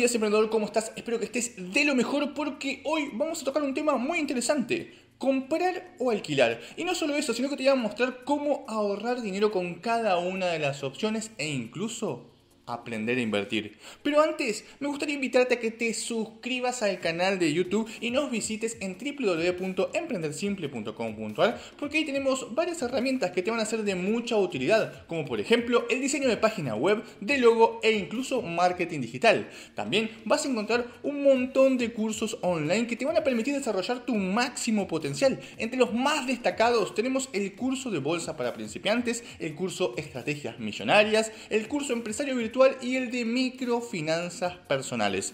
días, 0.00 0.14
emprendedor, 0.14 0.48
¿cómo 0.48 0.64
estás? 0.64 0.92
Espero 0.96 1.18
que 1.18 1.26
estés 1.26 1.74
de 1.74 1.84
lo 1.84 1.94
mejor 1.94 2.32
porque 2.32 2.80
hoy 2.86 3.10
vamos 3.12 3.42
a 3.42 3.44
tocar 3.44 3.62
un 3.62 3.74
tema 3.74 3.98
muy 3.98 4.18
interesante. 4.18 4.94
Comprar 5.18 5.94
o 5.98 6.10
alquilar. 6.10 6.58
Y 6.78 6.84
no 6.84 6.94
solo 6.94 7.16
eso, 7.16 7.34
sino 7.34 7.50
que 7.50 7.56
te 7.58 7.64
voy 7.64 7.72
a 7.72 7.74
mostrar 7.74 8.24
cómo 8.24 8.64
ahorrar 8.66 9.20
dinero 9.20 9.50
con 9.50 9.74
cada 9.74 10.16
una 10.16 10.46
de 10.46 10.58
las 10.58 10.82
opciones 10.84 11.32
e 11.36 11.50
incluso 11.50 12.29
aprender 12.72 13.18
a 13.18 13.22
invertir. 13.22 13.78
Pero 14.02 14.20
antes, 14.20 14.64
me 14.78 14.88
gustaría 14.88 15.14
invitarte 15.14 15.54
a 15.54 15.60
que 15.60 15.70
te 15.70 15.94
suscribas 15.94 16.82
al 16.82 17.00
canal 17.00 17.38
de 17.38 17.52
YouTube 17.52 17.88
y 18.00 18.10
nos 18.10 18.30
visites 18.30 18.76
en 18.80 18.98
www.emprendersimple.com.ar 18.98 21.60
porque 21.78 21.98
ahí 21.98 22.04
tenemos 22.04 22.54
varias 22.54 22.82
herramientas 22.82 23.30
que 23.30 23.42
te 23.42 23.50
van 23.50 23.60
a 23.60 23.64
ser 23.64 23.82
de 23.82 23.94
mucha 23.94 24.36
utilidad, 24.36 25.06
como 25.06 25.24
por 25.24 25.40
ejemplo 25.40 25.86
el 25.90 26.00
diseño 26.00 26.28
de 26.28 26.36
página 26.36 26.74
web, 26.74 27.02
de 27.20 27.38
logo 27.38 27.80
e 27.82 27.92
incluso 27.92 28.42
marketing 28.42 29.00
digital. 29.00 29.48
También 29.74 30.10
vas 30.24 30.44
a 30.44 30.48
encontrar 30.48 30.86
un 31.02 31.22
montón 31.22 31.78
de 31.78 31.92
cursos 31.92 32.38
online 32.42 32.86
que 32.86 32.96
te 32.96 33.04
van 33.04 33.16
a 33.16 33.24
permitir 33.24 33.54
desarrollar 33.54 34.04
tu 34.04 34.14
máximo 34.14 34.86
potencial. 34.86 35.40
Entre 35.58 35.78
los 35.78 35.94
más 35.94 36.26
destacados 36.26 36.94
tenemos 36.94 37.28
el 37.32 37.54
curso 37.54 37.90
de 37.90 37.98
bolsa 37.98 38.36
para 38.36 38.52
principiantes, 38.52 39.24
el 39.38 39.54
curso 39.54 39.94
Estrategias 39.96 40.58
Millonarias, 40.58 41.32
el 41.50 41.68
curso 41.68 41.92
Empresario 41.92 42.36
Virtual 42.36 42.59
y 42.82 42.96
el 42.96 43.10
de 43.10 43.24
microfinanzas 43.24 44.56
personales. 44.56 45.32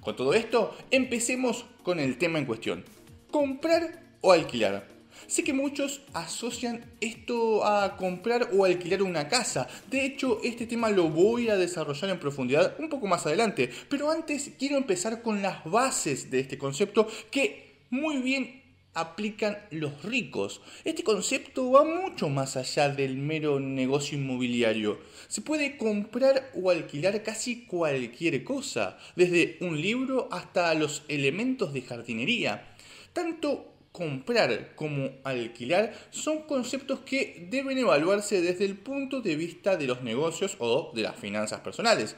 Con 0.00 0.16
todo 0.16 0.34
esto, 0.34 0.76
empecemos 0.90 1.64
con 1.82 2.00
el 2.00 2.18
tema 2.18 2.38
en 2.38 2.46
cuestión. 2.46 2.84
¿Comprar 3.30 4.02
o 4.20 4.32
alquilar? 4.32 4.88
Sé 5.28 5.44
que 5.44 5.52
muchos 5.52 6.02
asocian 6.12 6.84
esto 7.00 7.64
a 7.64 7.96
comprar 7.96 8.50
o 8.52 8.64
alquilar 8.64 9.02
una 9.02 9.28
casa. 9.28 9.68
De 9.88 10.04
hecho, 10.04 10.40
este 10.42 10.66
tema 10.66 10.90
lo 10.90 11.08
voy 11.08 11.48
a 11.48 11.56
desarrollar 11.56 12.10
en 12.10 12.18
profundidad 12.18 12.74
un 12.78 12.88
poco 12.88 13.06
más 13.06 13.24
adelante. 13.24 13.70
Pero 13.88 14.10
antes 14.10 14.50
quiero 14.58 14.76
empezar 14.76 15.22
con 15.22 15.40
las 15.42 15.64
bases 15.64 16.30
de 16.30 16.40
este 16.40 16.58
concepto 16.58 17.08
que 17.30 17.76
muy 17.90 18.18
bien 18.18 18.63
aplican 18.94 19.58
los 19.70 20.02
ricos. 20.02 20.60
Este 20.84 21.02
concepto 21.02 21.70
va 21.70 21.84
mucho 21.84 22.28
más 22.28 22.56
allá 22.56 22.88
del 22.88 23.16
mero 23.16 23.60
negocio 23.60 24.16
inmobiliario. 24.16 24.98
Se 25.28 25.42
puede 25.42 25.76
comprar 25.76 26.50
o 26.54 26.70
alquilar 26.70 27.22
casi 27.22 27.64
cualquier 27.66 28.44
cosa, 28.44 28.98
desde 29.16 29.58
un 29.60 29.80
libro 29.80 30.28
hasta 30.30 30.72
los 30.74 31.02
elementos 31.08 31.72
de 31.72 31.82
jardinería. 31.82 32.68
Tanto 33.12 33.74
comprar 33.94 34.74
como 34.74 35.10
alquilar 35.22 35.94
son 36.10 36.42
conceptos 36.42 37.00
que 37.06 37.46
deben 37.48 37.78
evaluarse 37.78 38.40
desde 38.40 38.64
el 38.64 38.76
punto 38.76 39.20
de 39.20 39.36
vista 39.36 39.76
de 39.76 39.86
los 39.86 40.02
negocios 40.02 40.56
o 40.58 40.90
de 40.96 41.02
las 41.02 41.14
finanzas 41.14 41.60
personales. 41.60 42.16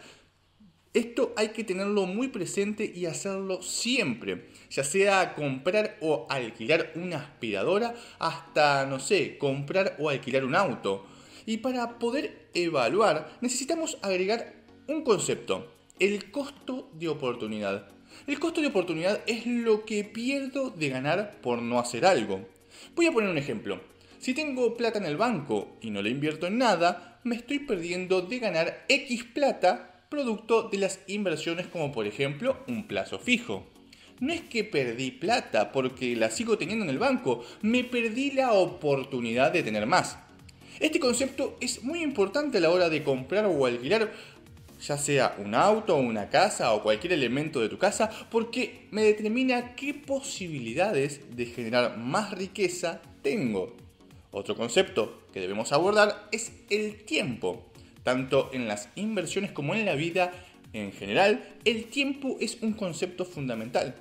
Esto 0.96 1.34
hay 1.36 1.48
que 1.48 1.62
tenerlo 1.62 2.06
muy 2.06 2.28
presente 2.28 2.90
y 2.94 3.04
hacerlo 3.04 3.60
siempre, 3.60 4.46
ya 4.70 4.82
sea 4.82 5.34
comprar 5.34 5.98
o 6.00 6.26
alquilar 6.30 6.92
una 6.94 7.18
aspiradora 7.18 7.94
hasta, 8.18 8.86
no 8.86 8.98
sé, 8.98 9.36
comprar 9.36 9.96
o 9.98 10.08
alquilar 10.08 10.46
un 10.46 10.54
auto. 10.54 11.04
Y 11.44 11.58
para 11.58 11.98
poder 11.98 12.48
evaluar 12.54 13.36
necesitamos 13.42 13.98
agregar 14.00 14.54
un 14.88 15.02
concepto, 15.02 15.70
el 15.98 16.30
costo 16.30 16.88
de 16.94 17.08
oportunidad. 17.08 17.88
El 18.26 18.38
costo 18.38 18.62
de 18.62 18.68
oportunidad 18.68 19.20
es 19.26 19.44
lo 19.44 19.84
que 19.84 20.02
pierdo 20.02 20.70
de 20.70 20.88
ganar 20.88 21.42
por 21.42 21.60
no 21.60 21.78
hacer 21.78 22.06
algo. 22.06 22.48
Voy 22.94 23.04
a 23.04 23.12
poner 23.12 23.28
un 23.28 23.36
ejemplo. 23.36 23.82
Si 24.18 24.32
tengo 24.32 24.78
plata 24.78 24.98
en 24.98 25.04
el 25.04 25.18
banco 25.18 25.76
y 25.82 25.90
no 25.90 26.00
la 26.00 26.08
invierto 26.08 26.46
en 26.46 26.56
nada, 26.56 27.20
me 27.22 27.36
estoy 27.36 27.58
perdiendo 27.58 28.22
de 28.22 28.38
ganar 28.38 28.86
X 28.88 29.24
plata 29.24 29.92
producto 30.08 30.68
de 30.68 30.78
las 30.78 31.00
inversiones 31.06 31.66
como 31.66 31.92
por 31.92 32.06
ejemplo 32.06 32.56
un 32.68 32.86
plazo 32.86 33.18
fijo. 33.18 33.66
No 34.20 34.32
es 34.32 34.40
que 34.40 34.64
perdí 34.64 35.10
plata 35.10 35.72
porque 35.72 36.16
la 36.16 36.30
sigo 36.30 36.56
teniendo 36.56 36.84
en 36.84 36.90
el 36.90 36.98
banco, 36.98 37.44
me 37.62 37.84
perdí 37.84 38.30
la 38.30 38.52
oportunidad 38.52 39.52
de 39.52 39.62
tener 39.62 39.86
más. 39.86 40.18
Este 40.80 41.00
concepto 41.00 41.56
es 41.60 41.82
muy 41.82 42.02
importante 42.02 42.58
a 42.58 42.60
la 42.60 42.70
hora 42.70 42.88
de 42.88 43.02
comprar 43.02 43.46
o 43.46 43.66
alquilar 43.66 44.12
ya 44.80 44.98
sea 44.98 45.36
un 45.38 45.54
auto, 45.54 45.96
una 45.96 46.28
casa 46.28 46.72
o 46.74 46.82
cualquier 46.82 47.14
elemento 47.14 47.60
de 47.60 47.68
tu 47.68 47.78
casa, 47.78 48.10
porque 48.30 48.86
me 48.90 49.02
determina 49.02 49.74
qué 49.74 49.94
posibilidades 49.94 51.36
de 51.36 51.46
generar 51.46 51.96
más 51.96 52.32
riqueza 52.32 53.00
tengo. 53.22 53.74
Otro 54.30 54.56
concepto 54.56 55.22
que 55.32 55.40
debemos 55.40 55.72
abordar 55.72 56.28
es 56.30 56.52
el 56.68 57.04
tiempo. 57.04 57.65
Tanto 58.06 58.50
en 58.52 58.68
las 58.68 58.88
inversiones 58.94 59.50
como 59.50 59.74
en 59.74 59.84
la 59.84 59.96
vida 59.96 60.32
en 60.72 60.92
general, 60.92 61.44
el 61.64 61.86
tiempo 61.86 62.36
es 62.40 62.58
un 62.60 62.72
concepto 62.72 63.24
fundamental. 63.24 63.96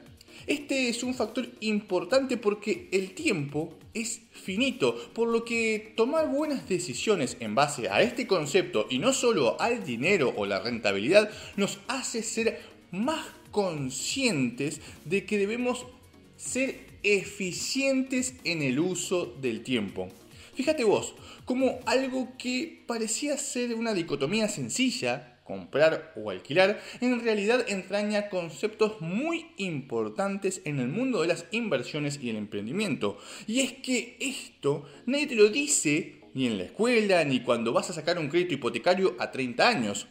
Este 0.45 0.89
es 0.89 1.01
un 1.01 1.15
factor 1.15 1.47
importante 1.59 2.37
porque 2.37 2.87
el 2.91 3.15
tiempo 3.15 3.73
es 3.95 4.21
finito, 4.31 4.95
por 5.15 5.29
lo 5.29 5.43
que 5.43 5.95
tomar 5.97 6.29
buenas 6.29 6.69
decisiones 6.69 7.35
en 7.39 7.55
base 7.55 7.89
a 7.89 8.03
este 8.03 8.27
concepto 8.27 8.85
y 8.91 8.99
no 8.99 9.11
solo 9.11 9.59
al 9.59 9.83
dinero 9.83 10.31
o 10.37 10.45
la 10.45 10.59
rentabilidad 10.59 11.31
nos 11.55 11.79
hace 11.87 12.21
ser 12.21 12.61
más 12.91 13.25
conscientes 13.49 14.81
de 15.05 15.25
que 15.25 15.39
debemos 15.39 15.87
ser 16.37 16.79
eficientes 17.01 18.35
en 18.43 18.61
el 18.61 18.77
uso 18.77 19.33
del 19.41 19.63
tiempo. 19.63 20.09
Fíjate 20.55 20.85
vos, 20.85 21.13
como 21.43 21.79
algo 21.85 22.29
que 22.37 22.83
parecía 22.87 23.37
ser 23.37 23.75
una 23.75 23.93
dicotomía 23.93 24.47
sencilla, 24.47 25.39
comprar 25.43 26.13
o 26.15 26.29
alquilar, 26.29 26.81
en 27.01 27.21
realidad 27.21 27.65
entraña 27.67 28.29
conceptos 28.29 29.01
muy 29.01 29.47
importantes 29.57 30.61
en 30.65 30.79
el 30.79 30.87
mundo 30.87 31.21
de 31.21 31.27
las 31.27 31.45
inversiones 31.51 32.19
y 32.21 32.29
el 32.29 32.37
emprendimiento. 32.37 33.17
Y 33.47 33.59
es 33.59 33.73
que 33.73 34.17
esto 34.19 34.85
nadie 35.05 35.27
te 35.27 35.35
lo 35.35 35.49
dice 35.49 36.21
ni 36.33 36.47
en 36.47 36.57
la 36.57 36.65
escuela, 36.65 37.23
ni 37.25 37.41
cuando 37.41 37.73
vas 37.73 37.89
a 37.89 37.93
sacar 37.93 38.17
un 38.17 38.29
crédito 38.29 38.55
hipotecario 38.55 39.15
a 39.19 39.31
30 39.31 39.67
años. 39.67 40.07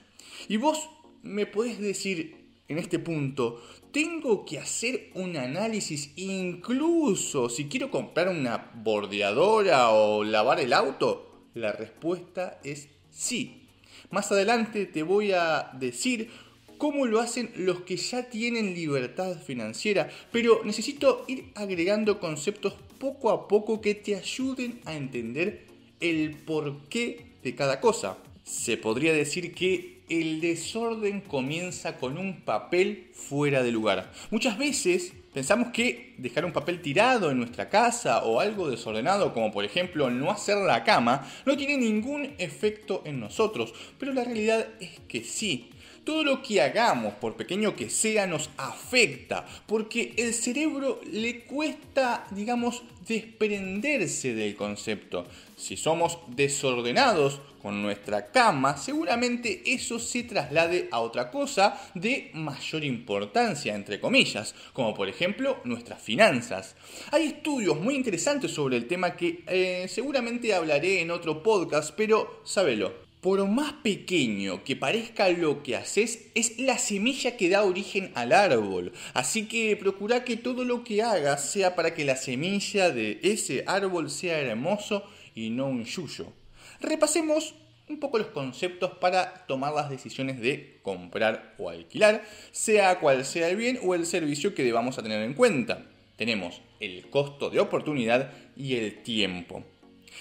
Y 0.48 0.56
vos 0.58 0.90
me 1.22 1.46
podés 1.46 1.80
decir, 1.80 2.43
en 2.68 2.78
este 2.78 2.98
punto, 2.98 3.62
tengo 3.92 4.44
que 4.44 4.58
hacer 4.58 5.10
un 5.14 5.36
análisis 5.36 6.12
incluso 6.16 7.48
si 7.48 7.66
quiero 7.66 7.90
comprar 7.90 8.28
una 8.28 8.70
bordeadora 8.74 9.90
o 9.90 10.24
lavar 10.24 10.60
el 10.60 10.72
auto. 10.72 11.48
La 11.54 11.72
respuesta 11.72 12.60
es 12.64 12.88
sí. 13.10 13.68
Más 14.10 14.32
adelante 14.32 14.86
te 14.86 15.02
voy 15.02 15.32
a 15.32 15.70
decir 15.78 16.30
cómo 16.78 17.06
lo 17.06 17.20
hacen 17.20 17.52
los 17.56 17.82
que 17.82 17.96
ya 17.96 18.28
tienen 18.28 18.74
libertad 18.74 19.38
financiera, 19.40 20.10
pero 20.32 20.62
necesito 20.64 21.24
ir 21.28 21.52
agregando 21.54 22.18
conceptos 22.18 22.74
poco 22.98 23.30
a 23.30 23.46
poco 23.46 23.80
que 23.80 23.94
te 23.94 24.16
ayuden 24.16 24.80
a 24.84 24.94
entender 24.94 25.66
el 26.00 26.36
porqué 26.36 27.26
de 27.42 27.54
cada 27.54 27.80
cosa. 27.80 28.18
Se 28.44 28.76
podría 28.76 29.12
decir 29.12 29.54
que 29.54 29.93
el 30.08 30.40
desorden 30.40 31.20
comienza 31.20 31.96
con 31.96 32.18
un 32.18 32.40
papel 32.40 33.10
fuera 33.12 33.62
de 33.62 33.72
lugar. 33.72 34.12
Muchas 34.30 34.58
veces 34.58 35.12
pensamos 35.32 35.68
que 35.72 36.14
dejar 36.18 36.44
un 36.44 36.52
papel 36.52 36.80
tirado 36.80 37.30
en 37.30 37.38
nuestra 37.38 37.68
casa 37.68 38.24
o 38.24 38.40
algo 38.40 38.70
desordenado, 38.70 39.32
como 39.32 39.50
por 39.50 39.64
ejemplo 39.64 40.10
no 40.10 40.30
hacer 40.30 40.58
la 40.58 40.84
cama, 40.84 41.28
no 41.44 41.56
tiene 41.56 41.76
ningún 41.76 42.34
efecto 42.38 43.02
en 43.04 43.20
nosotros, 43.20 43.74
pero 43.98 44.12
la 44.12 44.24
realidad 44.24 44.66
es 44.80 45.00
que 45.08 45.24
sí. 45.24 45.70
Todo 46.04 46.22
lo 46.22 46.42
que 46.42 46.60
hagamos, 46.60 47.14
por 47.14 47.34
pequeño 47.34 47.74
que 47.74 47.88
sea, 47.88 48.26
nos 48.26 48.50
afecta, 48.58 49.46
porque 49.66 50.14
el 50.18 50.34
cerebro 50.34 51.00
le 51.10 51.44
cuesta, 51.44 52.26
digamos, 52.30 52.82
desprenderse 53.06 54.34
del 54.34 54.54
concepto. 54.54 55.26
Si 55.56 55.76
somos 55.76 56.18
desordenados 56.28 57.40
con 57.62 57.80
nuestra 57.80 58.26
cama, 58.26 58.76
seguramente 58.76 59.62
eso 59.64 59.98
se 59.98 60.24
traslade 60.24 60.88
a 60.90 61.00
otra 61.00 61.30
cosa 61.30 61.80
de 61.94 62.30
mayor 62.34 62.84
importancia, 62.84 63.74
entre 63.74 63.98
comillas, 63.98 64.54
como 64.74 64.92
por 64.94 65.08
ejemplo 65.08 65.60
nuestras 65.64 66.02
finanzas. 66.02 66.76
Hay 67.12 67.28
estudios 67.28 67.80
muy 67.80 67.94
interesantes 67.94 68.50
sobre 68.50 68.76
el 68.76 68.86
tema 68.86 69.16
que 69.16 69.42
eh, 69.46 69.86
seguramente 69.88 70.52
hablaré 70.52 71.00
en 71.00 71.10
otro 71.10 71.42
podcast, 71.42 71.94
pero 71.96 72.42
sábelo 72.44 73.03
por 73.24 73.48
más 73.48 73.72
pequeño 73.72 74.64
que 74.64 74.76
parezca 74.76 75.30
lo 75.30 75.62
que 75.62 75.76
haces, 75.76 76.26
es 76.34 76.58
la 76.58 76.76
semilla 76.76 77.38
que 77.38 77.48
da 77.48 77.64
origen 77.64 78.12
al 78.14 78.34
árbol. 78.34 78.92
Así 79.14 79.46
que 79.46 79.74
procura 79.76 80.24
que 80.24 80.36
todo 80.36 80.62
lo 80.62 80.84
que 80.84 81.02
hagas 81.02 81.50
sea 81.50 81.74
para 81.74 81.94
que 81.94 82.04
la 82.04 82.16
semilla 82.16 82.90
de 82.90 83.20
ese 83.22 83.64
árbol 83.66 84.10
sea 84.10 84.38
hermoso 84.40 85.04
y 85.34 85.48
no 85.48 85.68
un 85.68 85.86
yuyo. 85.86 86.34
Repasemos 86.82 87.54
un 87.88 87.98
poco 87.98 88.18
los 88.18 88.26
conceptos 88.26 88.90
para 88.98 89.46
tomar 89.46 89.72
las 89.72 89.88
decisiones 89.88 90.38
de 90.38 90.80
comprar 90.82 91.54
o 91.56 91.70
alquilar, 91.70 92.26
sea 92.52 93.00
cual 93.00 93.24
sea 93.24 93.48
el 93.48 93.56
bien 93.56 93.78
o 93.82 93.94
el 93.94 94.04
servicio 94.04 94.54
que 94.54 94.64
debamos 94.64 94.96
tener 94.96 95.22
en 95.22 95.32
cuenta. 95.32 95.86
Tenemos 96.16 96.60
el 96.78 97.08
costo 97.08 97.48
de 97.48 97.60
oportunidad 97.60 98.32
y 98.54 98.76
el 98.76 99.02
tiempo. 99.02 99.64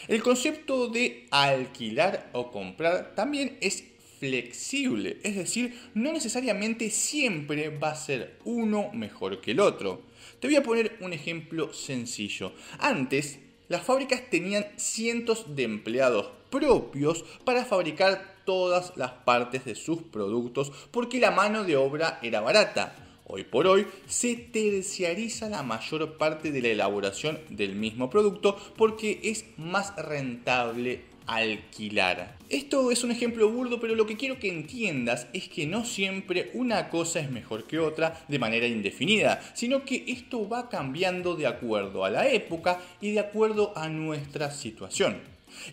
El 0.07 0.21
concepto 0.21 0.87
de 0.87 1.27
alquilar 1.31 2.29
o 2.33 2.51
comprar 2.51 3.15
también 3.15 3.57
es 3.61 3.83
flexible, 4.19 5.17
es 5.23 5.35
decir, 5.35 5.77
no 5.93 6.13
necesariamente 6.13 6.89
siempre 6.89 7.69
va 7.69 7.91
a 7.91 7.95
ser 7.95 8.39
uno 8.45 8.89
mejor 8.93 9.41
que 9.41 9.51
el 9.51 9.59
otro. 9.59 10.01
Te 10.39 10.47
voy 10.47 10.55
a 10.55 10.63
poner 10.63 10.97
un 11.01 11.11
ejemplo 11.13 11.73
sencillo. 11.73 12.53
Antes, 12.79 13.39
las 13.67 13.81
fábricas 13.81 14.29
tenían 14.29 14.65
cientos 14.77 15.55
de 15.55 15.63
empleados 15.63 16.31
propios 16.49 17.25
para 17.43 17.65
fabricar 17.65 18.43
todas 18.45 18.93
las 18.97 19.11
partes 19.11 19.65
de 19.65 19.75
sus 19.75 20.03
productos 20.03 20.71
porque 20.91 21.19
la 21.19 21.31
mano 21.31 21.63
de 21.63 21.75
obra 21.75 22.19
era 22.21 22.41
barata. 22.41 22.95
Hoy 23.25 23.45
por 23.45 23.67
hoy 23.67 23.87
se 24.05 24.35
terciariza 24.35 25.47
la 25.47 25.63
mayor 25.63 26.17
parte 26.17 26.51
de 26.51 26.61
la 26.61 26.67
elaboración 26.67 27.39
del 27.49 27.73
mismo 27.73 28.09
producto 28.09 28.57
porque 28.75 29.21
es 29.23 29.45
más 29.57 29.95
rentable 29.95 31.01
alquilar. 31.25 32.37
Esto 32.49 32.91
es 32.91 33.01
un 33.05 33.11
ejemplo 33.11 33.49
burdo, 33.49 33.79
pero 33.79 33.95
lo 33.95 34.05
que 34.05 34.17
quiero 34.17 34.39
que 34.39 34.49
entiendas 34.49 35.27
es 35.31 35.47
que 35.47 35.65
no 35.65 35.85
siempre 35.85 36.51
una 36.53 36.89
cosa 36.89 37.21
es 37.21 37.31
mejor 37.31 37.63
que 37.63 37.79
otra 37.79 38.25
de 38.27 38.39
manera 38.39 38.67
indefinida, 38.67 39.41
sino 39.53 39.85
que 39.85 40.03
esto 40.07 40.49
va 40.49 40.67
cambiando 40.67 41.35
de 41.35 41.47
acuerdo 41.47 42.03
a 42.03 42.09
la 42.09 42.27
época 42.27 42.81
y 42.99 43.11
de 43.11 43.21
acuerdo 43.21 43.71
a 43.77 43.87
nuestra 43.87 44.51
situación. 44.51 45.21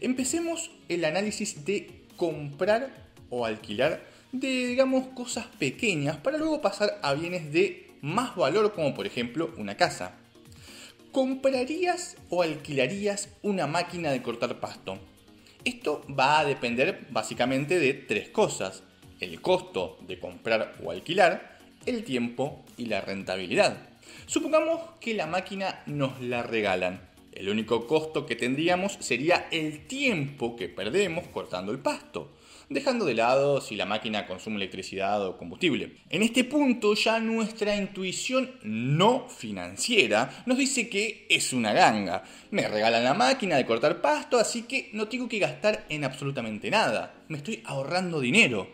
Empecemos 0.00 0.70
el 0.88 1.04
análisis 1.04 1.64
de 1.64 1.90
comprar 2.16 3.10
o 3.28 3.44
alquilar 3.44 4.09
de, 4.32 4.66
digamos, 4.66 5.08
cosas 5.08 5.46
pequeñas 5.58 6.16
para 6.18 6.38
luego 6.38 6.60
pasar 6.60 6.98
a 7.02 7.14
bienes 7.14 7.52
de 7.52 7.90
más 8.00 8.36
valor 8.36 8.72
como 8.72 8.94
por 8.94 9.06
ejemplo 9.06 9.52
una 9.56 9.76
casa. 9.76 10.16
¿Comprarías 11.12 12.16
o 12.28 12.42
alquilarías 12.42 13.30
una 13.42 13.66
máquina 13.66 14.12
de 14.12 14.22
cortar 14.22 14.60
pasto? 14.60 14.98
Esto 15.64 16.02
va 16.08 16.38
a 16.38 16.44
depender 16.44 17.06
básicamente 17.10 17.78
de 17.78 17.94
tres 17.94 18.28
cosas. 18.30 18.84
El 19.18 19.40
costo 19.40 19.98
de 20.06 20.18
comprar 20.18 20.76
o 20.82 20.90
alquilar, 20.90 21.58
el 21.84 22.04
tiempo 22.04 22.64
y 22.76 22.86
la 22.86 23.00
rentabilidad. 23.00 23.88
Supongamos 24.26 24.80
que 25.00 25.14
la 25.14 25.26
máquina 25.26 25.82
nos 25.86 26.20
la 26.20 26.42
regalan. 26.42 27.10
El 27.32 27.48
único 27.48 27.86
costo 27.86 28.24
que 28.24 28.36
tendríamos 28.36 28.96
sería 29.00 29.48
el 29.50 29.86
tiempo 29.86 30.56
que 30.56 30.68
perdemos 30.68 31.26
cortando 31.28 31.72
el 31.72 31.80
pasto 31.80 32.32
dejando 32.70 33.04
de 33.04 33.14
lado 33.14 33.60
si 33.60 33.74
la 33.74 33.84
máquina 33.84 34.26
consume 34.26 34.56
electricidad 34.56 35.26
o 35.26 35.36
combustible. 35.36 35.96
En 36.08 36.22
este 36.22 36.44
punto 36.44 36.94
ya 36.94 37.18
nuestra 37.18 37.76
intuición 37.76 38.52
no 38.62 39.28
financiera 39.28 40.44
nos 40.46 40.56
dice 40.56 40.88
que 40.88 41.26
es 41.28 41.52
una 41.52 41.72
ganga. 41.72 42.22
Me 42.50 42.66
regalan 42.66 43.04
la 43.04 43.14
máquina 43.14 43.56
de 43.56 43.66
cortar 43.66 44.00
pasto, 44.00 44.38
así 44.38 44.62
que 44.62 44.88
no 44.92 45.08
tengo 45.08 45.28
que 45.28 45.40
gastar 45.40 45.84
en 45.88 46.04
absolutamente 46.04 46.70
nada. 46.70 47.12
Me 47.28 47.38
estoy 47.38 47.62
ahorrando 47.66 48.20
dinero. 48.20 48.68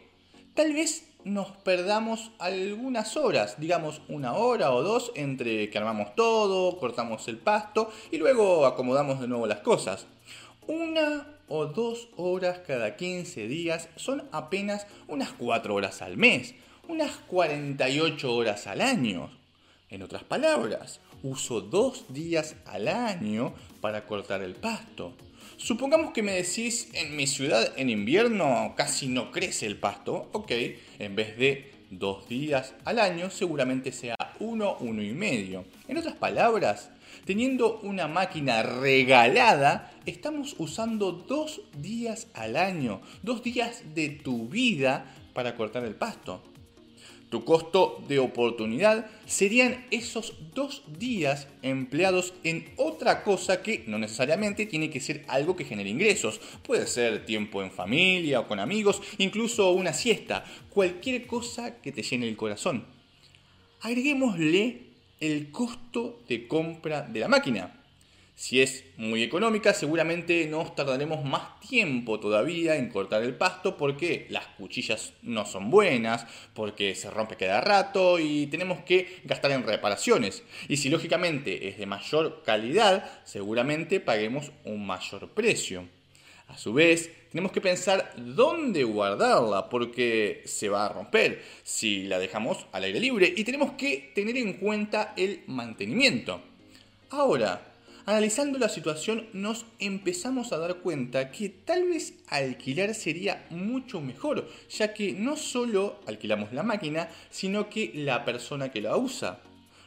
Tal 0.55 0.75
vez 0.75 1.09
nos 1.25 1.51
perdamos 1.51 2.31
algunas 2.39 3.17
horas, 3.17 3.59
digamos 3.59 4.03
una 4.09 4.35
hora 4.35 4.73
o 4.73 4.83
dos 4.83 5.11
entre 5.17 5.71
que 5.71 5.79
armamos 5.79 6.15
todo, 6.15 6.79
cortamos 6.79 7.27
el 7.29 7.39
pasto 7.39 7.91
y 8.13 8.19
luego 8.19 8.67
acomodamos 8.67 9.21
de 9.21 9.27
nuevo 9.27 9.47
las 9.47 9.61
cosas. 9.61 10.07
Una 10.69 11.36
o 11.49 11.67
dos 11.67 12.09
horas 12.17 12.61
cada 12.67 12.97
15 12.97 13.47
días 13.49 13.89
son 13.97 14.25
apenas 14.33 14.87
unas 15.09 15.33
4 15.33 15.75
horas 15.75 16.03
al 16.03 16.17
mes, 16.17 16.55
unas 16.89 17.13
48 17.29 18.35
horas 18.35 18.67
al 18.67 18.81
año. 18.81 19.31
En 19.89 20.03
otras 20.03 20.25
palabras, 20.25 21.01
uso 21.23 21.61
dos 21.61 22.13
días 22.13 22.57
al 22.65 22.89
año 22.89 23.55
para 23.81 24.07
cortar 24.07 24.43
el 24.43 24.55
pasto. 24.55 25.15
Supongamos 25.57 26.13
que 26.13 26.23
me 26.23 26.33
decís, 26.33 26.89
en 26.93 27.17
mi 27.17 27.27
ciudad 27.27 27.73
en 27.77 27.89
invierno 27.89 28.75
casi 28.77 29.09
no 29.09 29.31
crece 29.31 29.67
el 29.67 29.79
pasto, 29.79 30.29
ok, 30.33 30.53
en 30.99 31.17
vez 31.17 31.39
de 31.39 31.73
dos 31.91 32.29
días 32.29 32.75
al 32.85 32.99
año 32.99 33.31
seguramente 33.31 33.93
sea 33.93 34.17
uno, 34.41 34.77
uno 34.81 35.03
y 35.03 35.13
medio. 35.13 35.65
En 35.89 35.99
otras 35.99 36.17
palabras, 36.17 36.91
Teniendo 37.25 37.81
una 37.81 38.09
máquina 38.09 38.63
regalada, 38.63 39.93
estamos 40.07 40.55
usando 40.59 41.13
dos 41.13 41.63
días 41.77 42.29
al 42.35 42.57
año, 42.57 43.01
dos 43.23 43.43
días 43.43 43.83
de 43.95 44.11
tu 44.11 44.49
vida 44.49 45.15
para 45.35 45.57
cortar 45.57 45.85
el 45.85 45.95
pasto. 45.95 46.43
Tu 47.29 47.45
costo 47.45 48.05
de 48.07 48.21
oportunidad 48.21 49.11
serían 49.27 49.85
esos 49.91 50.35
dos 50.55 50.85
días 50.97 51.49
empleados 51.63 52.35
en 52.45 52.73
otra 52.77 53.25
cosa 53.25 53.63
que 53.63 53.83
no 53.89 53.99
necesariamente 53.99 54.65
tiene 54.65 54.91
que 54.91 55.01
ser 55.01 55.25
algo 55.27 55.57
que 55.57 55.65
genere 55.65 55.91
ingresos. 55.91 56.41
Puede 56.63 56.87
ser 56.87 57.27
tiempo 57.27 57.63
en 57.63 57.73
familia 57.73 58.41
o 58.41 58.47
con 58.47 58.61
amigos, 58.61 59.03
incluso 59.19 59.73
una 59.73 59.93
siesta, 59.93 60.45
cualquier 60.71 61.27
cosa 61.27 61.83
que 61.83 61.91
te 61.91 62.03
llene 62.03 62.29
el 62.29 62.37
corazón. 62.37 62.87
Agreguémosle 63.81 64.86
el 65.21 65.51
costo 65.51 66.23
de 66.29 66.47
compra 66.47 67.03
de 67.03 67.21
la 67.21 67.29
máquina. 67.29 67.73
Si 68.39 68.61
es 68.61 68.85
muy 68.99 69.23
económica, 69.23 69.73
seguramente 69.73 70.47
nos 70.47 70.75
tardaremos 70.75 71.25
más 71.25 71.59
tiempo 71.59 72.21
todavía 72.21 72.77
en 72.77 72.91
cortar 72.91 73.23
el 73.23 73.35
pasto 73.35 73.79
porque 73.79 74.27
las 74.29 74.47
cuchillas 74.49 75.15
no 75.23 75.47
son 75.47 75.71
buenas, 75.71 76.27
porque 76.53 76.95
se 76.95 77.11
rompe 77.11 77.37
cada 77.37 77.63
rato 77.63 78.19
y 78.19 78.47
tenemos 78.49 78.81
que 78.81 79.23
gastar 79.25 79.53
en 79.53 79.63
reparaciones. 79.63 80.43
Y 80.69 80.77
si 80.77 80.91
lógicamente 80.91 81.69
es 81.69 81.79
de 81.79 81.87
mayor 81.87 82.43
calidad, 82.45 83.23
seguramente 83.25 84.01
paguemos 84.01 84.53
un 84.65 84.87
mayor 84.87 85.31
precio. 85.31 85.89
A 86.49 86.59
su 86.59 86.75
vez, 86.75 87.11
tenemos 87.37 87.53
que 87.53 87.61
pensar 87.61 88.15
dónde 88.17 88.83
guardarla 88.85 89.69
porque 89.69 90.41
se 90.47 90.71
va 90.71 90.87
a 90.87 90.89
romper 90.89 91.43
si 91.65 92.05
la 92.05 92.19
dejamos 92.19 92.65
al 92.73 92.85
aire 92.85 92.99
libre 92.99 93.31
y 93.37 93.45
tenemos 93.45 93.73
que 93.73 94.11
tener 94.15 94.39
en 94.39 94.55
cuenta 94.55 95.13
el 95.19 95.43
mantenimiento. 95.47 96.41
Ahora, 97.11 97.75
analizando 98.07 98.59
la 98.59 98.71
situación 98.71 99.27
nos 99.35 99.67
empezamos 99.79 100.55
a 100.55 100.57
dar 100.57 100.77
cuenta 100.77 101.31
que 101.31 101.51
tal 101.51 101.85
vez 101.85 102.15
alquilar 102.29 102.95
sería 102.95 103.45
mucho 103.51 104.01
mejor, 104.01 104.49
ya 104.71 104.95
que 104.95 105.13
no 105.13 105.37
solo 105.37 106.01
alquilamos 106.07 106.55
la 106.55 106.63
máquina, 106.63 107.11
sino 107.29 107.69
que 107.69 107.93
la 107.97 108.25
persona 108.25 108.71
que 108.71 108.81
la 108.81 108.97
usa. 108.97 109.41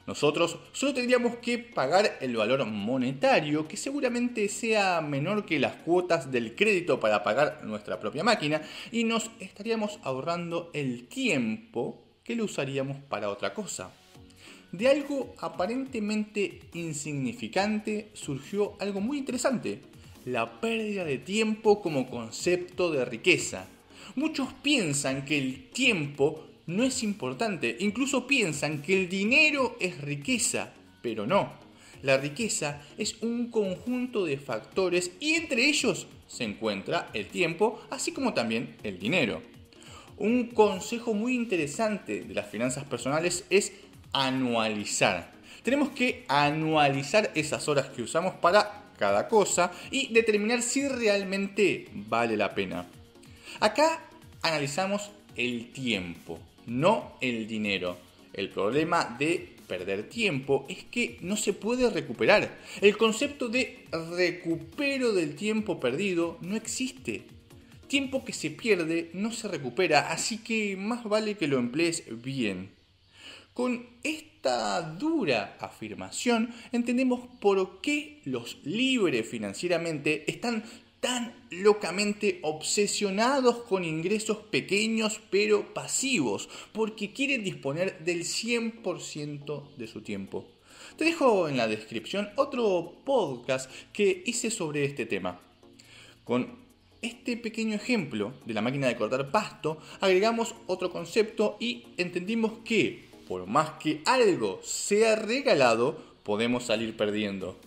Nosotros 0.09 0.57
solo 0.71 0.95
tendríamos 0.95 1.35
que 1.35 1.59
pagar 1.59 2.17
el 2.19 2.35
valor 2.35 2.65
monetario, 2.65 3.67
que 3.67 3.77
seguramente 3.77 4.49
sea 4.49 5.01
menor 5.01 5.45
que 5.45 5.59
las 5.59 5.75
cuotas 5.75 6.31
del 6.31 6.55
crédito 6.55 6.99
para 6.99 7.21
pagar 7.21 7.61
nuestra 7.63 7.99
propia 7.99 8.23
máquina, 8.23 8.59
y 8.91 9.03
nos 9.03 9.29
estaríamos 9.39 9.99
ahorrando 10.01 10.71
el 10.73 11.07
tiempo 11.07 12.03
que 12.23 12.35
lo 12.35 12.45
usaríamos 12.45 12.97
para 13.07 13.29
otra 13.29 13.53
cosa. 13.53 13.91
De 14.71 14.87
algo 14.87 15.35
aparentemente 15.37 16.59
insignificante 16.73 18.09
surgió 18.13 18.77
algo 18.79 19.01
muy 19.01 19.19
interesante, 19.19 19.83
la 20.25 20.59
pérdida 20.59 21.05
de 21.05 21.19
tiempo 21.19 21.83
como 21.83 22.09
concepto 22.09 22.89
de 22.89 23.05
riqueza. 23.05 23.67
Muchos 24.15 24.53
piensan 24.63 25.23
que 25.23 25.37
el 25.37 25.69
tiempo 25.69 26.48
no 26.69 26.83
es 26.83 27.01
importante. 27.01 27.77
Incluso 27.79 28.27
piensan 28.27 28.81
que 28.81 29.01
el 29.01 29.09
dinero 29.09 29.75
es 29.79 29.99
riqueza, 29.99 30.71
pero 31.01 31.25
no. 31.25 31.51
La 32.03 32.17
riqueza 32.17 32.81
es 32.97 33.21
un 33.21 33.49
conjunto 33.49 34.23
de 34.23 34.37
factores 34.37 35.11
y 35.19 35.33
entre 35.33 35.65
ellos 35.65 36.07
se 36.27 36.43
encuentra 36.43 37.09
el 37.13 37.27
tiempo, 37.27 37.81
así 37.89 38.11
como 38.11 38.33
también 38.33 38.77
el 38.83 38.99
dinero. 38.99 39.41
Un 40.17 40.49
consejo 40.49 41.13
muy 41.13 41.33
interesante 41.33 42.21
de 42.21 42.33
las 42.35 42.47
finanzas 42.47 42.83
personales 42.83 43.45
es 43.49 43.73
anualizar. 44.13 45.31
Tenemos 45.63 45.89
que 45.89 46.23
anualizar 46.27 47.31
esas 47.33 47.67
horas 47.67 47.87
que 47.87 48.03
usamos 48.03 48.35
para 48.35 48.91
cada 48.97 49.27
cosa 49.27 49.71
y 49.89 50.13
determinar 50.13 50.61
si 50.61 50.87
realmente 50.87 51.89
vale 51.93 52.37
la 52.37 52.53
pena. 52.53 52.85
Acá 53.59 54.03
analizamos 54.43 55.09
el 55.35 55.71
tiempo 55.71 56.39
no 56.69 57.13
el 57.21 57.47
dinero. 57.47 57.97
El 58.33 58.49
problema 58.49 59.15
de 59.19 59.55
perder 59.67 60.09
tiempo 60.09 60.65
es 60.69 60.83
que 60.85 61.17
no 61.21 61.37
se 61.37 61.53
puede 61.53 61.89
recuperar. 61.89 62.57
El 62.81 62.97
concepto 62.97 63.49
de 63.49 63.85
recupero 64.17 65.13
del 65.13 65.35
tiempo 65.35 65.79
perdido 65.79 66.37
no 66.41 66.55
existe. 66.55 67.23
Tiempo 67.87 68.23
que 68.23 68.33
se 68.33 68.51
pierde 68.51 69.09
no 69.13 69.31
se 69.31 69.47
recupera, 69.47 70.11
así 70.11 70.39
que 70.39 70.75
más 70.77 71.03
vale 71.03 71.35
que 71.35 71.47
lo 71.47 71.57
emplees 71.57 72.03
bien. 72.21 72.69
Con 73.53 73.87
esta 74.03 74.81
dura 74.81 75.57
afirmación 75.59 76.53
entendemos 76.71 77.21
por 77.41 77.81
qué 77.81 78.21
los 78.25 78.57
libres 78.63 79.27
financieramente 79.27 80.29
están 80.31 80.63
tan 80.99 81.33
locamente 81.49 82.39
obsesionados 82.43 83.57
con 83.63 83.85
ingresos 83.85 84.37
pequeños 84.37 85.21
pero 85.29 85.73
pasivos, 85.73 86.49
porque 86.73 87.13
quieren 87.13 87.43
disponer 87.43 87.99
del 87.99 88.23
100% 88.23 89.75
de 89.77 89.87
su 89.87 90.01
tiempo. 90.01 90.45
Te 90.97 91.05
dejo 91.05 91.47
en 91.47 91.57
la 91.57 91.67
descripción 91.67 92.29
otro 92.35 92.93
podcast 93.05 93.71
que 93.93 94.23
hice 94.25 94.51
sobre 94.51 94.83
este 94.83 95.05
tema, 95.05 95.39
con 96.23 96.59
este 97.01 97.37
pequeño 97.37 97.75
ejemplo 97.75 98.33
de 98.45 98.53
la 98.53 98.61
máquina 98.61 98.87
de 98.87 98.97
cortar 98.97 99.31
pasto, 99.31 99.77
agregamos 100.01 100.55
otro 100.67 100.91
concepto 100.91 101.55
y 101.59 101.87
entendimos 101.97 102.51
que, 102.65 103.07
por 103.27 103.47
más 103.47 103.71
que 103.79 104.01
algo 104.05 104.59
sea 104.63 105.15
regalado, 105.15 105.97
podemos 106.23 106.65
salir 106.65 106.97
perdiendo. 106.97 107.57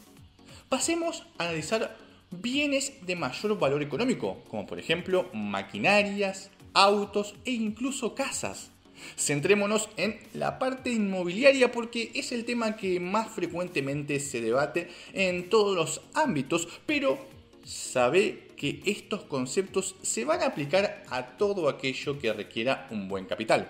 Pasemos 0.69 1.25
a 1.39 1.45
analizar 1.45 1.97
bienes 2.41 2.93
de 3.07 3.17
mayor 3.17 3.59
valor 3.59 3.83
económico, 3.83 4.43
como 4.49 4.67
por 4.67 4.79
ejemplo 4.79 5.29
maquinarias, 5.33 6.51
autos 6.75 7.35
e 7.45 7.53
incluso 7.53 8.15
casas. 8.15 8.71
Centrémonos 9.17 9.89
en 9.97 10.19
la 10.35 10.59
parte 10.59 10.93
inmobiliaria 10.93 11.73
porque 11.73 12.11
es 12.15 12.33
el 12.33 12.45
tema 12.45 12.77
que 12.77 13.01
más 13.01 13.29
frecuentemente 13.29 14.21
se 14.21 14.41
debate 14.41 14.89
en 15.13 15.49
todos 15.49 15.75
los 15.75 16.01
ámbitos, 16.15 16.69
pero 16.87 17.19
sabe 17.65 18.49
que 18.57 18.81
estos 18.87 19.23
conceptos 19.23 19.97
se 20.03 20.25
van 20.25 20.41
a 20.41 20.47
aplicar 20.47 21.05
a 21.11 21.37
todo 21.37 21.69
aquello 21.69 22.19
que 22.19 22.33
requiera 22.33 22.87
un 22.91 23.09
buen 23.09 23.25
capital. 23.27 23.69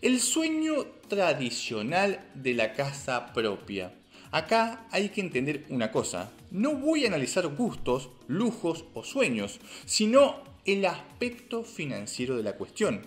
El 0.00 0.20
sueño 0.20 0.86
tradicional 1.08 2.24
de 2.34 2.54
la 2.54 2.72
casa 2.74 3.32
propia. 3.32 3.92
Acá 4.30 4.86
hay 4.92 5.08
que 5.08 5.20
entender 5.20 5.64
una 5.70 5.90
cosa, 5.90 6.30
no 6.50 6.74
voy 6.74 7.04
a 7.04 7.08
analizar 7.08 7.46
gustos, 7.48 8.10
lujos 8.26 8.84
o 8.94 9.04
sueños, 9.04 9.60
sino 9.84 10.42
el 10.64 10.84
aspecto 10.84 11.64
financiero 11.64 12.36
de 12.36 12.42
la 12.42 12.54
cuestión. 12.54 13.02